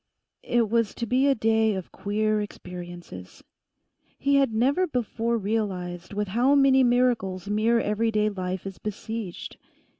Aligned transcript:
It 0.41 0.67
was 0.67 0.95
to 0.95 1.05
be 1.05 1.27
a 1.27 1.35
day 1.35 1.75
of 1.75 1.91
queer 1.91 2.41
experiences. 2.41 3.43
He 4.17 4.37
had 4.37 4.51
never 4.51 4.87
before 4.87 5.37
realized 5.37 6.11
with 6.11 6.29
how 6.29 6.55
many 6.55 6.81
miracles 6.83 7.47
mere 7.47 7.79
everyday 7.79 8.27
life 8.29 8.65
is 8.65 8.79
besieged. 8.79 9.57